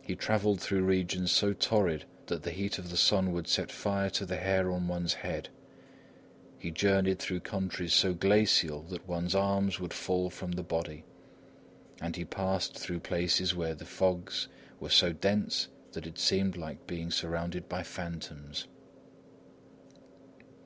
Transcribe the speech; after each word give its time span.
He 0.00 0.16
travelled 0.16 0.58
through 0.58 0.84
regions 0.84 1.30
so 1.30 1.52
torrid 1.52 2.06
that 2.28 2.44
the 2.44 2.50
heat 2.50 2.78
of 2.78 2.88
the 2.88 2.96
sun 2.96 3.30
would 3.32 3.46
set 3.46 3.70
fire 3.70 4.08
to 4.08 4.24
the 4.24 4.38
hair 4.38 4.72
on 4.72 4.88
one's 4.88 5.12
head; 5.20 5.50
he 6.58 6.70
journeyed 6.70 7.18
through 7.18 7.40
countries 7.40 7.92
so 7.92 8.14
glacial 8.14 8.80
that 8.84 9.06
one's 9.06 9.34
arms 9.34 9.78
would 9.78 9.92
fall 9.92 10.30
from 10.30 10.52
the 10.52 10.62
body; 10.62 11.04
and 12.00 12.16
he 12.16 12.24
passed 12.24 12.78
through 12.78 13.00
places 13.00 13.54
where 13.54 13.74
the 13.74 13.84
fogs 13.84 14.48
were 14.80 14.88
so 14.88 15.12
dense 15.12 15.68
that 15.92 16.06
it 16.06 16.18
seemed 16.18 16.56
like 16.56 16.86
being 16.86 17.10
surrounded 17.10 17.68
by 17.68 17.82
phantoms. 17.82 18.66